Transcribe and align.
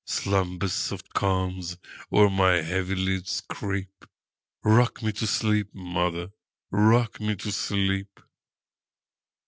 Slumber's 0.03 0.73
soft 0.73 1.13
calms 1.13 1.77
o'er 2.11 2.27
my 2.31 2.59
heavy 2.63 2.95
lids 2.95 3.43
creep;—Rock 3.47 5.03
me 5.03 5.11
to 5.11 5.27
sleep, 5.27 5.75
mother,—rock 5.75 7.19
me 7.19 7.35
to 7.35 7.51
sleep! 7.51 8.19